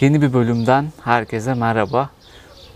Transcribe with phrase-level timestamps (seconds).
[0.00, 2.10] Yeni bir bölümden herkese merhaba.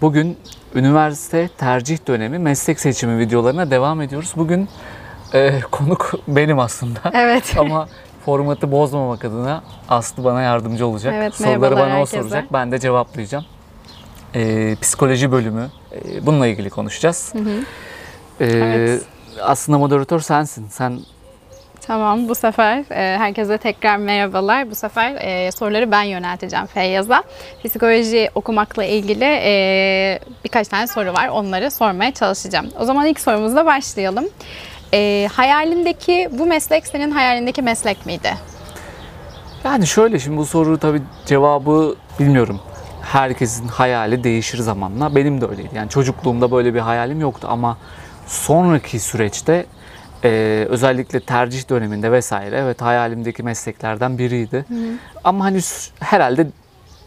[0.01, 0.37] Bugün
[0.75, 4.33] üniversite tercih dönemi meslek seçimi videolarına devam ediyoruz.
[4.37, 4.69] Bugün
[5.35, 6.99] e, konuk benim aslında.
[7.15, 7.55] Evet.
[7.59, 7.89] Ama
[8.25, 11.15] formatı bozmamak adına Aslı bana yardımcı olacak.
[11.17, 12.17] Evet, Soruları bana o herkese.
[12.23, 12.53] soracak.
[12.53, 13.45] Ben de cevaplayacağım.
[14.35, 15.69] E, psikoloji bölümü.
[15.93, 17.33] e, bununla ilgili konuşacağız.
[18.41, 19.03] E, Evet.
[19.43, 20.69] Aslında moderatör sensin.
[20.69, 21.01] Sen
[21.89, 24.71] Tamam bu sefer e, herkese tekrar merhabalar.
[24.71, 27.23] Bu sefer e, soruları ben yönelteceğim Feyyaz'a.
[27.65, 31.29] Psikoloji okumakla ilgili e, birkaç tane soru var.
[31.29, 32.67] Onları sormaya çalışacağım.
[32.81, 34.25] O zaman ilk sorumuzla başlayalım.
[34.95, 38.35] E, hayalindeki bu meslek senin hayalindeki meslek miydi?
[39.65, 42.61] Yani şöyle şimdi bu soru tabii cevabı bilmiyorum.
[43.03, 45.15] Herkesin hayali değişir zamanla.
[45.17, 45.71] Benim de öyleydi.
[45.75, 47.79] Yani çocukluğumda böyle bir hayalim yoktu ama
[48.27, 49.67] sonraki süreçte
[50.25, 54.65] e, özellikle tercih döneminde vesaire evet hayalimdeki mesleklerden biriydi.
[55.25, 55.61] Ama hani
[56.01, 56.47] herhalde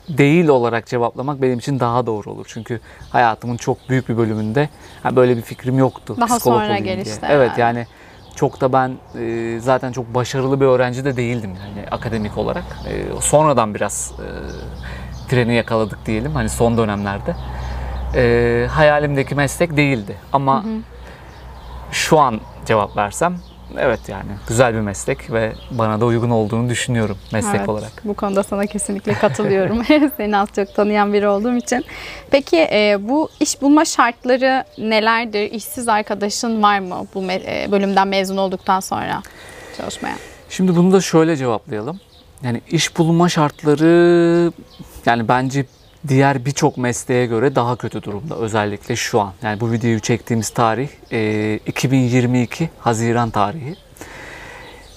[0.09, 2.45] değil olarak cevaplamak benim için daha doğru olur.
[2.49, 4.69] Çünkü hayatımın çok büyük bir bölümünde
[5.03, 6.15] ha, böyle bir fikrim yoktu.
[6.19, 6.95] Daha psikolog sonra olayım diye.
[6.95, 7.87] gelişti Evet yani
[8.35, 12.63] çok da ben e, zaten çok başarılı bir öğrenci de değildim yani akademik olarak.
[12.87, 14.27] E, sonradan biraz e,
[15.29, 17.35] treni yakaladık diyelim hani son dönemlerde.
[18.15, 20.63] E, hayalimdeki meslek değildi ama
[21.91, 23.35] şu an cevap versem
[23.77, 27.91] evet yani güzel bir meslek ve bana da uygun olduğunu düşünüyorum meslek Evet, olarak.
[28.03, 29.83] Bu konuda sana kesinlikle katılıyorum.
[30.17, 31.85] Seni az çok tanıyan biri olduğum için.
[32.31, 35.51] Peki e, bu iş bulma şartları nelerdir?
[35.51, 39.21] İşsiz arkadaşın var mı bu me- e, bölümden mezun olduktan sonra
[39.77, 40.15] çalışmaya?
[40.49, 41.99] Şimdi bunu da şöyle cevaplayalım.
[42.43, 44.51] Yani iş bulma şartları
[45.05, 45.65] yani bence
[46.07, 49.33] diğer birçok mesleğe göre daha kötü durumda özellikle şu an.
[49.41, 53.75] Yani bu videoyu çektiğimiz tarih e, 2022 Haziran tarihi.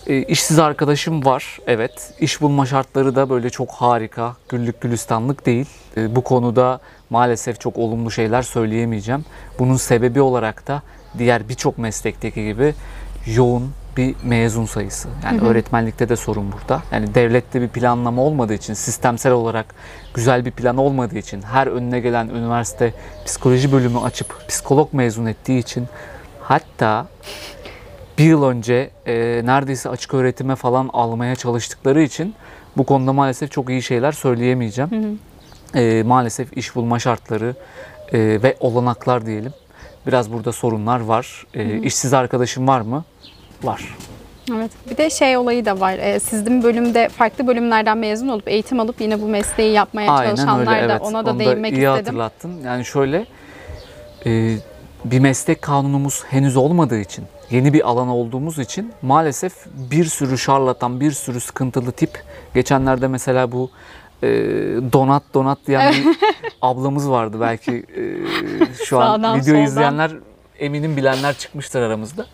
[0.06, 2.14] E, işsiz arkadaşım var evet.
[2.20, 5.66] İş bulma şartları da böyle çok harika, güllük gülistanlık değil.
[5.97, 9.25] E, bu konuda maalesef çok olumlu şeyler söyleyemeyeceğim.
[9.59, 10.82] Bunun sebebi olarak da
[11.19, 12.75] diğer birçok meslekteki gibi
[13.26, 15.09] yoğun bir mezun sayısı.
[15.25, 16.82] Yani öğretmenlikte de sorun burada.
[16.93, 19.75] Yani devlette bir planlama olmadığı için, sistemsel olarak
[20.15, 22.94] güzel bir plan olmadığı için, her önüne gelen üniversite
[23.27, 25.87] psikoloji bölümü açıp psikolog mezun ettiği için
[26.41, 27.06] hatta
[28.19, 32.34] bir yıl önce e, neredeyse açık öğretime falan almaya çalıştıkları için
[32.76, 35.21] bu konuda maalesef çok iyi şeyler söyleyemeyeceğim.
[35.75, 37.55] E, maalesef iş bulma şartları
[38.12, 39.53] e, ve olanaklar diyelim.
[40.06, 41.47] Biraz burada sorunlar var.
[41.55, 43.05] E, işsiz arkadaşım var mı?
[43.66, 43.97] Var.
[44.56, 44.70] Evet.
[44.91, 45.98] Bir de şey olayı da var.
[45.98, 50.76] E, sizin bölümde farklı bölümlerden mezun olup eğitim alıp yine bu mesleği yapmaya Aynen çalışanlar
[50.76, 51.02] öyle da evet.
[51.02, 51.94] ona da Onu değinmek iyi istedim.
[51.97, 52.60] hatırlattın.
[52.64, 53.26] Yani şöyle
[54.26, 54.56] e,
[55.04, 59.52] bir meslek kanunumuz henüz olmadığı için, yeni bir alan olduğumuz için maalesef
[59.91, 62.22] bir sürü şarlatan, bir sürü sıkıntılı tip.
[62.54, 63.70] Geçenlerde mesela bu
[64.22, 64.28] e,
[64.92, 66.06] donat donat diyen bir
[66.62, 68.02] ablamız vardı belki e,
[68.84, 69.62] şu an Sağdan, video soldan.
[69.62, 70.10] izleyenler
[70.58, 72.26] eminim bilenler çıkmıştır aramızda.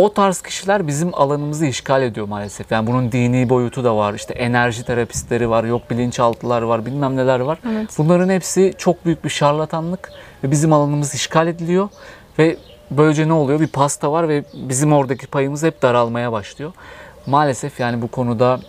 [0.00, 2.72] O tarz kişiler bizim alanımızı işgal ediyor maalesef.
[2.72, 4.14] Yani bunun dini boyutu da var.
[4.14, 7.58] İşte enerji terapistleri var, yok bilinçaltılar var, bilmem neler var.
[7.72, 7.94] Evet.
[7.98, 10.12] Bunların hepsi çok büyük bir şarlatanlık
[10.44, 11.88] ve bizim alanımız işgal ediliyor
[12.38, 12.56] ve
[12.90, 13.60] böylece ne oluyor?
[13.60, 16.72] Bir pasta var ve bizim oradaki payımız hep daralmaya başlıyor.
[17.26, 18.60] Maalesef yani bu konuda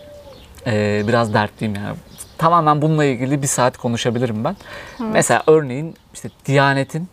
[0.67, 1.95] e, biraz dertliyim yani.
[2.37, 4.55] Tamamen bununla ilgili bir saat konuşabilirim ben.
[4.99, 7.09] Mesela örneğin işte Diyanet'in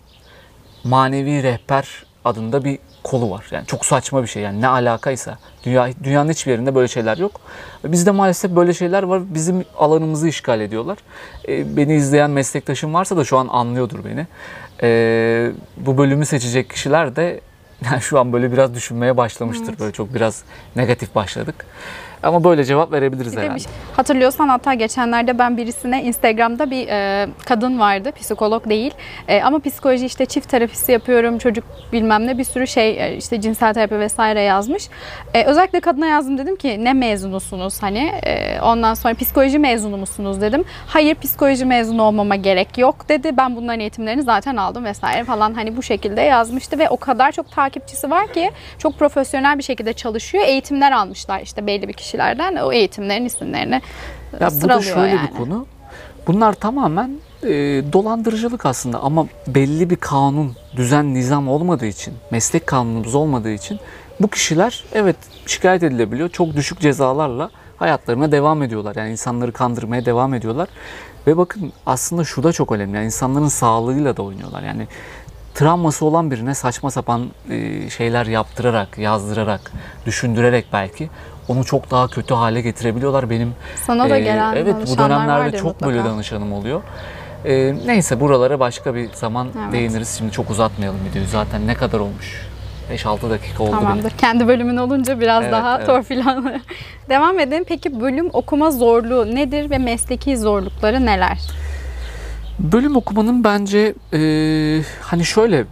[0.84, 3.46] manevi rehber adında bir kolu var.
[3.50, 4.42] Yani çok saçma bir şey.
[4.42, 5.38] Yani ne alakaysa.
[5.64, 7.40] Dünya, dünyanın hiçbir yerinde böyle şeyler yok.
[7.84, 9.22] Bizde maalesef böyle şeyler var.
[9.34, 10.98] Bizim alanımızı işgal ediyorlar.
[11.48, 14.26] Ee, beni izleyen meslektaşım varsa da şu an anlıyordur beni.
[14.82, 17.40] Ee, bu bölümü seçecek kişiler de
[17.84, 19.78] yani şu an böyle biraz düşünmeye başlamıştır.
[19.78, 20.42] Böyle çok biraz
[20.76, 21.66] negatif başladık.
[22.22, 23.58] Ama böyle cevap verebiliriz Bir de herhalde.
[23.60, 28.94] şey- hatırlıyorsan hatta geçenlerde ben birisine Instagram'da bir e, kadın vardı psikolog değil
[29.28, 33.40] E, ama psikoloji işte çift terapisi yapıyorum çocuk bilmem ne bir sürü şey e, işte
[33.40, 34.88] cinsel terapi vesaire yazmış.
[35.34, 40.40] E, özellikle kadına yazdım dedim ki ne mezunusunuz hani E, ondan sonra psikoloji mezunu musunuz
[40.40, 40.64] dedim.
[40.86, 45.76] Hayır psikoloji mezunu olmama gerek yok dedi ben bunların eğitimlerini zaten aldım vesaire falan hani
[45.76, 50.44] bu şekilde yazmıştı ve o kadar çok takipçisi var ki çok profesyonel bir şekilde çalışıyor
[50.46, 53.82] eğitimler almışlar işte belli bir kişilerden o eğitimlerin isimlerini Ya
[54.32, 55.28] bu da sıralıyor şöyle yani.
[55.30, 55.66] bir konu.
[56.26, 57.10] Bunlar tamamen
[57.42, 57.48] e,
[57.92, 63.80] dolandırıcılık aslında ama belli bir kanun, düzen, nizam olmadığı için, meslek kanunumuz olmadığı için
[64.20, 65.16] bu kişiler evet
[65.46, 66.28] şikayet edilebiliyor.
[66.28, 68.96] Çok düşük cezalarla hayatlarına devam ediyorlar.
[68.96, 70.68] Yani insanları kandırmaya devam ediyorlar.
[71.26, 72.96] Ve bakın aslında şu da çok önemli.
[72.96, 74.62] Yani insanların sağlığıyla da oynuyorlar.
[74.62, 74.86] Yani
[75.54, 79.72] travması olan birine saçma sapan e, şeyler yaptırarak, yazdırarak,
[80.06, 81.10] düşündürerek belki
[81.48, 83.30] onu çok daha kötü hale getirebiliyorlar.
[83.30, 83.54] Benim
[83.86, 86.14] Sana da e, gelen evet bu dönemlerde çok böyle mutlaka.
[86.14, 86.82] danışanım oluyor.
[87.44, 89.72] E, neyse buralara başka bir zaman Evet.
[89.72, 90.14] değiniriz.
[90.18, 91.28] Şimdi çok uzatmayalım videoyu.
[91.28, 92.48] Zaten ne kadar olmuş?
[92.92, 93.80] 5-6 dakika oldu bile.
[93.80, 94.10] Tamamdır.
[94.10, 95.86] Kendi bölümün olunca biraz Evet, daha evet.
[95.86, 96.60] torpil alıyor.
[97.08, 97.64] Devam edelim.
[97.68, 101.38] Peki bölüm okuma zorluğu nedir ve mesleki zorlukları neler?
[102.58, 104.20] Bölüm okumanın bence e,
[105.00, 105.64] hani şöyle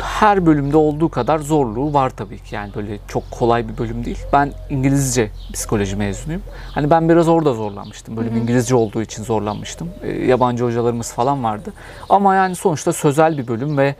[0.00, 2.54] her bölümde olduğu kadar zorluğu var tabii ki.
[2.54, 4.18] Yani böyle çok kolay bir bölüm değil.
[4.32, 6.42] Ben İngilizce psikoloji mezunuyum.
[6.74, 8.16] Hani ben biraz orada zorlanmıştım.
[8.16, 9.88] Bölüm İngilizce olduğu için zorlanmıştım.
[10.02, 11.72] E, yabancı hocalarımız falan vardı.
[12.08, 13.94] Ama yani sonuçta sözel bir bölüm ve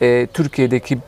[0.00, 0.98] e, Türkiye'deki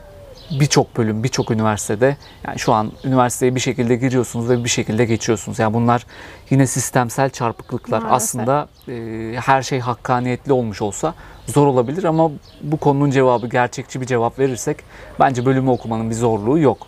[0.51, 5.59] birçok bölüm, birçok üniversitede yani şu an üniversiteye bir şekilde giriyorsunuz ve bir şekilde geçiyorsunuz.
[5.59, 6.05] Yani bunlar
[6.49, 8.01] yine sistemsel çarpıklıklar.
[8.01, 8.15] Maalesef.
[8.15, 11.13] Aslında e, her şey hakkaniyetli olmuş olsa
[11.47, 12.31] zor olabilir ama
[12.61, 14.77] bu konunun cevabı gerçekçi bir cevap verirsek
[15.19, 16.87] bence bölümü okumanın bir zorluğu yok.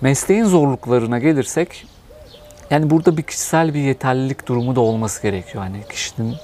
[0.00, 1.86] Mesleğin zorluklarına gelirsek
[2.70, 5.64] yani burada bir kişisel bir yeterlilik durumu da olması gerekiyor.
[5.64, 6.34] Hani kişinin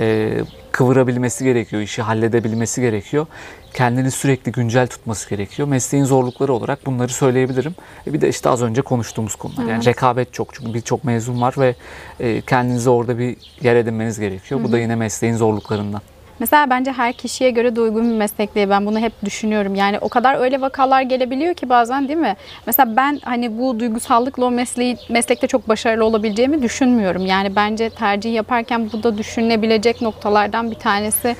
[0.00, 0.38] e,
[0.72, 3.26] kıvırabilmesi gerekiyor, işi halledebilmesi gerekiyor.
[3.74, 5.68] Kendini sürekli güncel tutması gerekiyor.
[5.68, 7.74] Mesleğin zorlukları olarak bunları söyleyebilirim.
[8.06, 9.62] E bir de işte az önce konuştuğumuz konular.
[9.62, 9.86] Yani Evet.
[9.86, 11.74] rekabet çok çünkü birçok mezun var ve
[12.20, 14.64] e, kendinize orada bir yer edinmeniz gerekiyor.
[14.64, 16.00] Bu da yine mesleğin zorluklarından.
[16.42, 18.68] Mesela bence her kişiye göre de uygun bir meslek değil.
[18.70, 19.74] Ben bunu hep düşünüyorum.
[19.74, 22.36] Yani o kadar öyle vakalar gelebiliyor ki bazen değil mi?
[22.66, 27.26] Mesela ben hani bu duygusallıkla o mesleği, meslekte çok başarılı olabileceğimi düşünmüyorum.
[27.26, 31.36] Yani bence tercih yaparken bu da düşünülebilecek noktalardan bir tanesi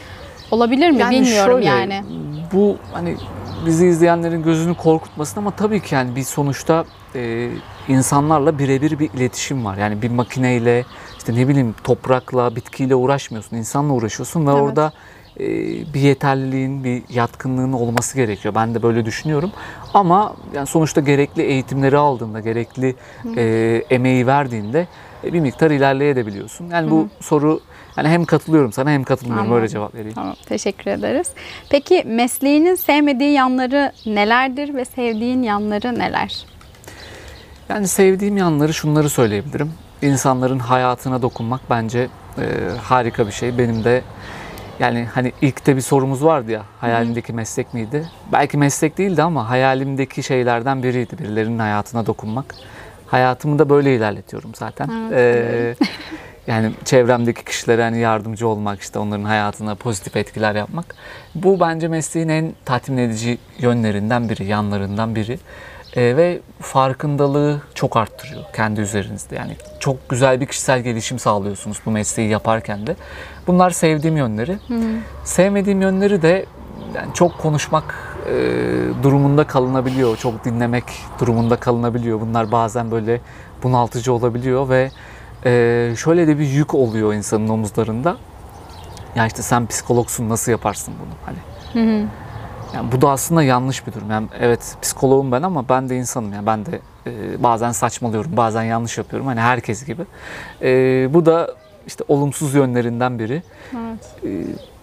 [0.51, 1.11] olabilir mi?
[1.11, 2.03] Bilmiyorum şöyle, yani.
[2.53, 3.17] Bu hani
[3.67, 6.85] bizi izleyenlerin gözünü korkutmasın ama tabii ki yani bir sonuçta
[7.15, 7.49] e,
[7.88, 9.76] insanlarla birebir bir iletişim var.
[9.76, 10.84] Yani bir makineyle
[11.19, 14.62] işte ne bileyim toprakla, bitkiyle uğraşmıyorsun, insanla uğraşıyorsun ve Evet.
[14.62, 14.93] orada
[15.40, 15.46] e,
[15.94, 18.55] bir yeterliliğin, bir yatkınlığın olması gerekiyor.
[18.55, 19.50] Ben de böyle düşünüyorum.
[19.94, 22.94] Ama yani sonuçta gerekli eğitimleri aldığında, gerekli
[23.37, 24.87] e, emeği verdiğinde
[25.25, 26.70] e, bir miktar ilerleyebiliyorsun.
[26.70, 27.61] Yani bu soru
[27.96, 29.62] yani hem katılıyorum sana hem katılmıyorum Anladım.
[29.62, 30.14] öyle cevap vereyim.
[30.14, 31.31] Tamam, teşekkür ederiz.
[31.70, 36.46] Peki mesleğinin sevmediği yanları nelerdir ve sevdiğin yanları neler?
[37.73, 39.73] Yani sevdiğim yanları şunları söyleyebilirim.
[40.03, 42.09] İnsanların hayatına dokunmak bence
[42.39, 42.45] e,
[42.83, 43.59] harika bir şey.
[43.59, 44.03] Benim de
[44.79, 48.09] yani hani ilkte bir sorumuz vardı ya hayalindeki meslek miydi?
[48.33, 52.55] Belki meslek değildi ama hayalimdeki şeylerden biriydi birilerinin hayatına dokunmak.
[53.07, 54.91] Hayatımı da böyle ilerletiyorum zaten.
[55.13, 55.85] Evet, Ee,
[56.53, 60.95] yani çevremdeki kişilere hani yardımcı olmak işte onların hayatına pozitif etkiler yapmak.
[61.35, 65.39] Bu bence mesleğin en tatmin edici yönlerinden biri, yanlarından biri.
[65.97, 69.35] Ee, ve farkındalığı çok arttırıyor kendi üzerinizde.
[69.35, 72.97] Yani çok güzel bir kişisel gelişim sağlıyorsunuz bu mesleği yaparken de.
[73.47, 74.59] Bunlar sevdiğim yönleri.
[75.25, 76.47] Sevmediğim yönleri de
[76.94, 77.94] yani çok konuşmak
[78.27, 78.33] e,
[79.03, 80.85] durumunda kalınabiliyor, çok dinlemek
[81.21, 82.21] durumunda kalınabiliyor.
[82.21, 83.21] Bunlar bazen böyle
[83.62, 84.91] bunaltıcı olabiliyor ve
[85.44, 88.17] e, şöyle de bir yük oluyor insanın omuzlarında.
[89.17, 91.39] Ya işte sen psikologsun nasıl yaparsın bunu hani?
[92.75, 94.11] Yani bu da aslında yanlış bir durum.
[94.11, 96.33] Yani evet psikoloğum ben ama ben de insanım.
[96.33, 99.27] Yani ben de e, bazen saçmalıyorum, bazen yanlış yapıyorum.
[99.27, 100.03] Hani herkes gibi.
[100.63, 100.69] E,
[101.15, 101.55] bu da
[101.87, 103.43] işte olumsuz yönlerinden biri.
[103.73, 104.15] Evet.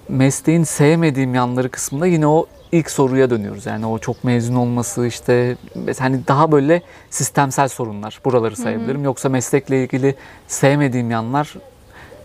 [0.10, 3.66] Mesleğin sevmediğim yanları kısmında yine o ilk soruya dönüyoruz.
[3.66, 5.58] Yani o çok mezun olması işte
[6.00, 9.04] hani daha böyle sistemsel sorunlar buraları sayabilirim.
[9.04, 10.16] Yoksa meslekle ilgili
[10.48, 11.54] sevmediğim yanlar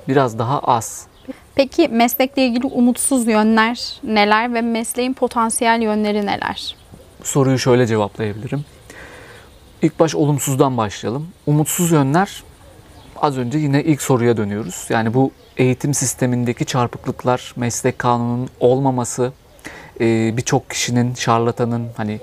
[0.09, 1.07] biraz daha az.
[1.55, 6.77] Peki meslekle ilgili umutsuz yönler neler ve mesleğin potansiyel yönleri neler?
[7.23, 8.65] soruyu şöyle cevaplayabilirim.
[9.83, 11.29] İlk baş olumsuzdan başlayalım.
[11.47, 12.43] Umutsuz yönler
[13.23, 14.87] az önce yine ilk soruya dönüyoruz.
[14.89, 19.33] Yani bu eğitim sistemindeki çarpıklıklar, meslek kanununun olmaması,
[20.01, 22.21] e, birçok kişinin, şarlatanın hani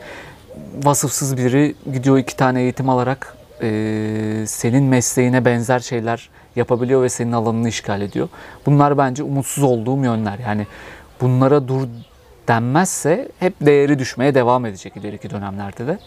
[0.84, 7.31] vasıfsız biri gidiyor iki tane eğitim alarak e, senin mesleğine benzer şeyler yapabiliyor ve senin
[7.31, 8.29] alanını işgal ediyor.
[8.65, 10.39] Bunlar bence umutsuz olduğum yönler.
[10.39, 10.67] Yani
[11.22, 11.88] bunlara dur
[12.48, 16.00] denmezse hep değeri düşmeye devam edecek ileriki dönemlerde de.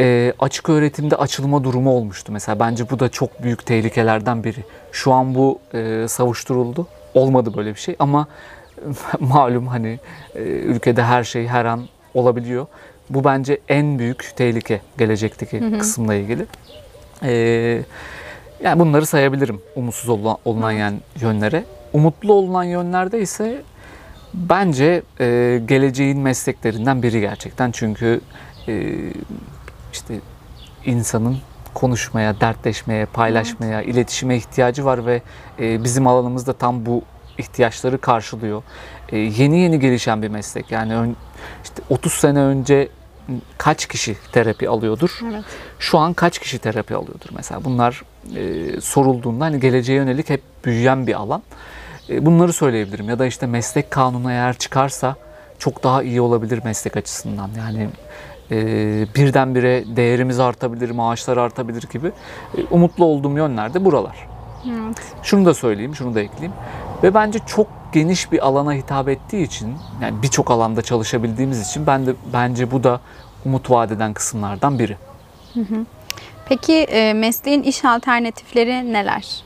[0.00, 2.60] E, açık öğretimde açılma durumu olmuştu mesela.
[2.60, 4.64] Bence bu da çok büyük tehlikelerden biri.
[4.92, 6.86] Şu an bu e, savuşturuldu.
[7.14, 8.26] Olmadı böyle bir şey ama
[9.20, 9.98] malum hani
[10.34, 12.66] e, ülkede her şey her an olabiliyor.
[13.10, 16.46] Bu bence en büyük tehlike gelecekteki kısımla ilgili.
[17.22, 17.82] E,
[18.62, 21.64] yani bunları sayabilirim umutsuz olan, olunan yani yönlere.
[21.92, 23.62] Umutlu olunan yönlerde ise
[24.34, 27.70] bence e, geleceğin mesleklerinden biri gerçekten.
[27.70, 28.20] Çünkü
[28.68, 28.94] e,
[29.92, 30.14] işte
[30.84, 31.38] insanın
[31.74, 35.22] konuşmaya, dertleşmeye, paylaşmaya, iletişime ihtiyacı var ve
[35.60, 37.02] e, bizim alanımızda tam bu
[37.38, 38.62] ihtiyaçları karşılıyor.
[39.08, 40.70] E, yeni yeni gelişen bir meslek.
[40.70, 41.16] Yani ön,
[41.64, 42.88] işte 30 sene önce
[43.58, 45.20] kaç kişi terapi alıyordur?
[45.30, 45.44] Evet.
[45.78, 47.64] Şu an kaç kişi terapi alıyordur mesela?
[47.64, 48.02] Bunlar
[48.36, 51.42] e, sorulduğunda hani geleceğe yönelik hep büyüyen bir alan.
[52.08, 53.08] E, bunları söyleyebilirim.
[53.08, 55.16] Ya da işte meslek kanunu eğer çıkarsa
[55.58, 57.50] çok daha iyi olabilir meslek açısından.
[57.58, 57.88] Yani
[58.50, 58.56] e,
[59.14, 62.12] birdenbire değerimiz artabilir, maaşlar artabilir gibi
[62.58, 64.28] e, umutlu olduğum yönler de buralar.
[64.66, 65.02] Evet.
[65.22, 66.52] Şunu da söyleyeyim, şunu da ekleyeyim.
[67.02, 72.06] Ve bence çok geniş bir alana hitap ettiği için, yani birçok alanda çalışabildiğimiz için ben
[72.06, 73.00] de bence bu da
[73.44, 74.96] umut vadeden kısımlardan biri.
[76.48, 79.42] Peki e, mesleğin iş alternatifleri neler?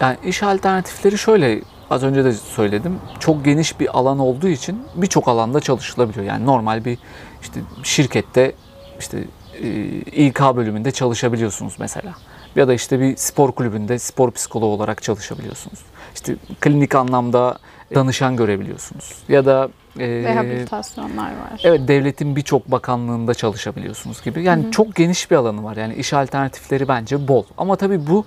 [0.00, 2.98] Yani iş alternatifleri şöyle az önce de söyledim.
[3.18, 6.26] Çok geniş bir alan olduğu için birçok alanda çalışılabiliyor.
[6.26, 6.98] Yani normal bir
[7.42, 8.52] işte şirkette
[8.98, 9.24] işte
[9.62, 9.68] e,
[10.00, 12.14] İK bölümünde çalışabiliyorsunuz mesela.
[12.58, 15.78] Ya da işte bir spor kulübünde spor psikoloğu olarak çalışabiliyorsunuz.
[16.14, 17.58] İşte klinik anlamda
[17.94, 19.12] danışan görebiliyorsunuz.
[19.28, 21.60] Ya da e, Rehabilitasyonlar var.
[21.64, 24.42] Evet devletin birçok bakanlığında çalışabiliyorsunuz gibi.
[24.42, 25.76] Yani çok geniş bir alanı var.
[25.76, 27.44] Yani iş alternatifleri bence bol.
[27.58, 28.24] Ama tabii bu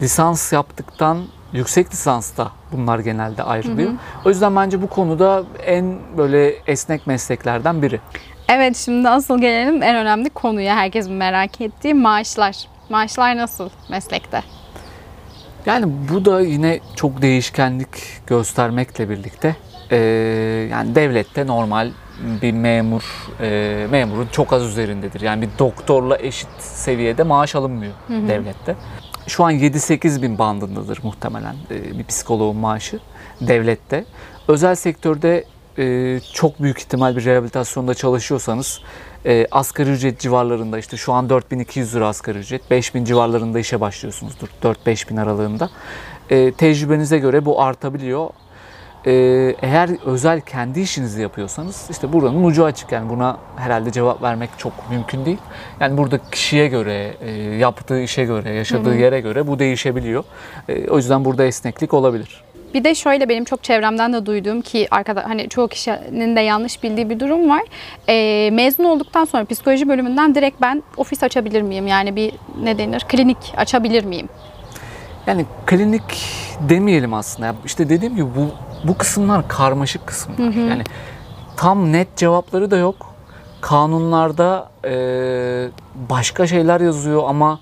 [0.00, 1.18] lisans yaptıktan
[1.52, 3.90] yüksek lisansta bunlar genelde ayrılıyor.
[4.24, 8.00] O yüzden bence bu konuda en böyle esnek mesleklerden biri.
[8.48, 12.71] Evet şimdi asıl gelelim en önemli konuya herkesin merak ettiği maaşlar.
[12.96, 14.42] Maaşlar nasıl meslekte?
[15.66, 17.88] Yani bu da yine çok değişkenlik
[18.26, 19.56] göstermekle birlikte
[19.90, 19.98] eee,
[20.70, 21.90] yani devlette normal
[22.42, 23.02] bir memur
[23.42, 25.20] eee, memurun çok az üzerindedir.
[25.20, 28.76] Yani bir doktorla eşit seviyede maaş alınmıyor devlette.
[29.26, 32.98] Şu an 7-8 bin bandındadır muhtemelen eee, bir psikoloğun maaşı
[33.40, 34.04] devlette.
[34.48, 35.44] Özel sektörde
[35.78, 38.80] eee, çok büyük ihtimal bir rehabilitasyonda çalışıyorsanız
[39.24, 44.48] eee, asgari ücret civarlarında işte şu an 4200 lira asgari ücret 5000 civarlarında işe başlıyorsunuzdur
[44.62, 45.70] 4-5 bin aralığında.
[46.30, 48.30] Eee, tecrübenize göre bu artabiliyor.
[49.06, 54.50] Ee, eğer özel kendi işinizi yapıyorsanız işte buranın ucu açık yani buna herhalde cevap vermek
[54.58, 55.38] çok mümkün değil.
[55.80, 60.24] Yani burada kişiye göre, e, yaptığı işe göre, yaşadığı yere göre bu değişebiliyor.
[60.68, 62.44] E, o yüzden burada esneklik olabilir.
[62.74, 66.82] Bir de şöyle benim çok çevremden de duyduğum ki arkada hani çoğu kişinin de yanlış
[66.82, 67.62] bildiği bir durum var.
[68.08, 71.86] Ee, mezun olduktan sonra psikoloji bölümünden direkt ben ofis açabilir miyim?
[71.86, 73.00] Yani bir ne denir?
[73.08, 74.28] Klinik açabilir miyim?
[75.26, 76.24] Yani klinik
[76.68, 77.54] demeyelim aslında.
[77.64, 78.48] İşte dediğim gibi bu
[78.88, 80.68] bu kısımlar karmaşık kısımlar.
[80.70, 80.82] Yani
[81.56, 83.14] tam net cevapları da yok.
[83.60, 84.94] Kanunlarda e,
[86.10, 87.60] başka şeyler yazıyor ama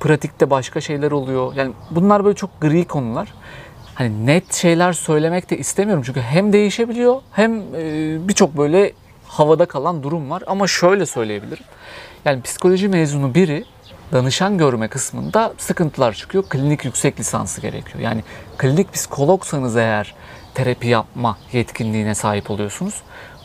[0.00, 1.54] pratikte başka şeyler oluyor.
[1.54, 3.28] Yani bunlar böyle çok gri konular.
[4.00, 8.92] Hani net şeyler söylemek de istemiyorum çünkü hem değişebiliyor hem e, birçok böyle
[9.26, 10.42] havada kalan durum var.
[10.46, 11.64] Ama şöyle söyleyebilirim.
[12.24, 13.64] Yani psikoloji mezunu biri
[14.12, 16.44] danışan görme kısmında sıkıntılar çıkıyor.
[16.48, 17.98] Klinik yüksek lisansı gerekiyor.
[18.00, 18.24] Yani
[18.58, 20.14] klinik psikologsanız eğer
[20.54, 23.02] terapi yapma yetkinliğine sahip oluyorsunuz.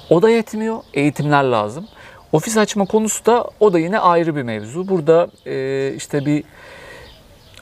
[0.10, 0.78] O da yetmiyor.
[0.94, 1.88] Eğitimler lazım.
[2.32, 4.88] Ofis açma konusu da o da yine ayrı bir mevzu.
[4.88, 6.44] Burada e, işte bir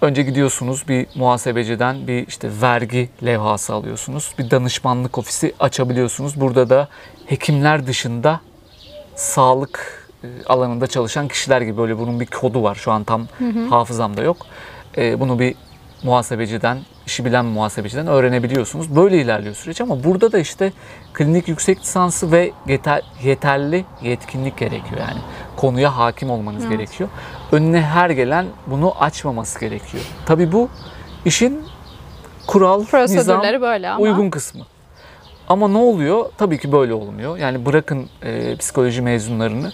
[0.04, 4.34] önce gidiyorsunuz bir muhasebeciden bir işte vergi levhası alıyorsunuz.
[4.40, 6.42] Bir danışmanlık ofisi açabiliyorsunuz.
[6.42, 6.88] Burada da
[7.26, 8.42] hekimler dışında
[9.16, 12.76] sağlık e, alanında çalışan kişiler gibi böyle bunun bir kodu var.
[12.76, 13.28] Şu an tam
[13.70, 14.38] hafızamda yok.
[14.98, 15.56] E, bunu bir
[16.04, 18.96] muhasebeciden, işi bilen muhasebeciden öğrenebiliyorsunuz.
[18.96, 20.72] Böyle ilerliyor süreç ama burada da işte
[21.14, 25.02] klinik yüksek lisansı ve yeter, yeterli yetkinlik gerekiyor.
[25.02, 25.20] Yani
[25.56, 27.10] konuya hakim olmanız gerekiyor.
[27.52, 30.04] Önüne her gelen bunu açmaması gerekiyor.
[30.26, 30.70] Tabii bu
[31.26, 31.64] işin
[32.48, 34.04] kural, nizam, böyle ama.
[34.04, 34.66] uygun kısmı.
[35.48, 36.26] Ama ne oluyor?
[36.38, 37.38] Tabii ki böyle olmuyor.
[37.38, 39.72] Yani bırakın e, psikoloji mezunlarını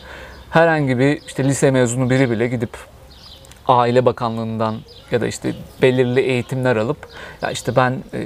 [0.49, 2.69] herhangi bir işte lise mezunu biri bile gidip
[3.69, 4.75] Aile Bakanlığı'ndan
[5.11, 6.97] ya da işte belirli eğitimler alıp
[7.41, 8.21] ya işte ben e,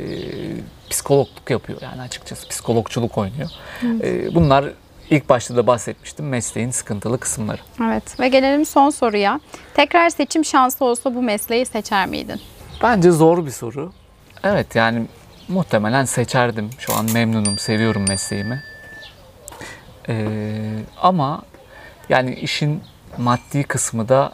[0.89, 3.49] psikologluk yapıyor yani açıkçası psikologçuluk oynuyor.
[3.83, 4.65] E, bunlar
[5.09, 7.61] ilk başta da bahsetmiştim mesleğin sıkıntılı kısımları.
[7.83, 9.39] Evet ve gelelim son soruya.
[9.73, 12.41] Tekrar seçim şansı olsa bu mesleği seçer miydin?
[12.83, 13.91] Bence zor bir soru.
[14.43, 15.05] Evet yani
[15.47, 16.69] muhtemelen seçerdim.
[16.79, 18.63] Şu an memnunum, seviyorum mesleğimi.
[20.09, 20.25] Ee,
[21.01, 21.41] ama
[22.09, 22.83] yani işin
[23.17, 24.33] maddi kısmı da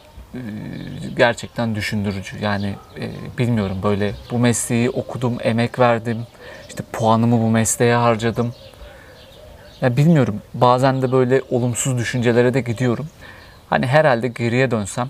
[1.18, 2.40] gerçekten düşündürücü.
[2.40, 6.28] Yani e, bilmiyorum böyle bu mesleği okudum, emek verdim.
[6.70, 8.54] İşte puanımı bu mesleğe harcadım.
[9.82, 10.42] Ya bilmiyorum.
[10.54, 13.08] Bazen de böyle olumsuz düşüncelere de gidiyorum.
[13.70, 15.10] Hani herhalde geriye dönsem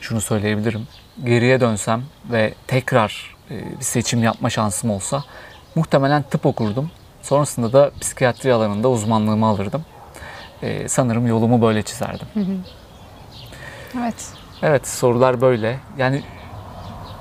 [0.00, 0.88] şunu söyleyebilirim.
[1.24, 5.24] Geriye dönsem ve tekrar e, bir seçim yapma şansım olsa
[5.74, 6.90] muhtemelen tıp okurdum.
[7.22, 9.84] Sonrasında da psikiyatri alanında uzmanlığımı alırdım.
[10.62, 12.26] E, sanırım yolumu böyle çizerdim.
[14.00, 14.14] Evet.
[14.62, 15.78] Evet sorular böyle.
[15.98, 16.22] Yani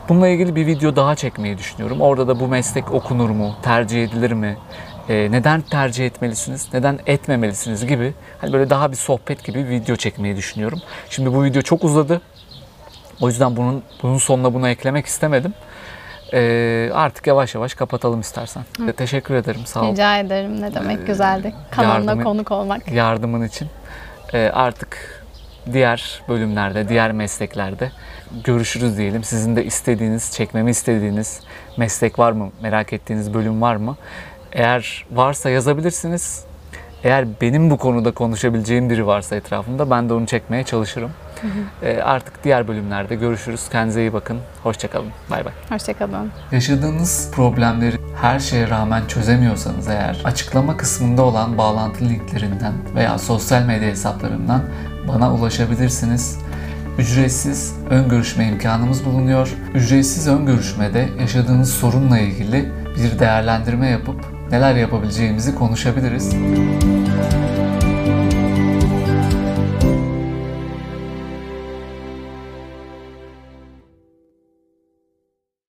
[0.10, 2.02] bununla ilgili bir video daha çekmeyi düşünüyorum.
[2.02, 4.58] Orada da bu meslek okunur mu, tercih edilir mi,
[5.10, 9.96] e, neden tercih etmelisiniz, neden etmemelisiniz gibi hani böyle daha bir sohbet gibi bir video
[9.96, 10.80] çekmeyi düşünüyorum.
[11.10, 12.22] Şimdi bu video çok uzadı.
[13.22, 15.54] O yüzden bunun bunun sonuna bunu eklemek istemedim.
[16.34, 18.64] E, artık yavaş yavaş kapatalım istersen.
[18.88, 19.62] E, Teşekkür ederim.
[19.66, 20.62] Sağ ol Rica ederim.
[20.62, 21.54] Ne demek güzeldi.
[21.72, 22.92] Kanalına konuk olmak.
[22.92, 23.68] yardımın için.
[24.34, 25.21] E, artık
[25.74, 27.92] diğer bölümlerde, diğer mesleklerde
[28.44, 29.24] görüşürüz diyelim.
[29.24, 31.40] Sizin de istediğiniz, çekmemi istediğiniz
[31.78, 32.50] meslek var mı?
[32.62, 33.98] Merak ettiğiniz bölüm var mı?
[34.52, 36.46] Eğer varsa yazabilirsiniz.
[37.04, 41.12] Eğer benim bu konuda konuşabileceğim biri varsa etrafımda ben de onu çekmeye çalışırım.
[41.84, 43.70] E, artık diğer bölümlerde görüşürüz.
[43.70, 44.40] Kendinize iyi bakın.
[44.64, 45.10] Hoşçakalın.
[45.30, 45.54] Bay bay.
[45.70, 46.32] Hoşçakalın.
[46.52, 53.88] Yaşadığınız problemleri her şeye rağmen çözemiyorsanız eğer açıklama kısmında olan bağlantı linklerinden veya sosyal medya
[53.90, 54.64] hesaplarımdan
[55.08, 56.38] bana ulaşabilirsiniz.
[56.98, 59.54] Ücretsiz ön görüşme imkanımız bulunuyor.
[59.74, 64.16] Ücretsiz ön görüşmede yaşadığınız sorunla ilgili bir değerlendirme yapıp
[64.52, 66.36] neler yapabileceğimizi konuşabiliriz.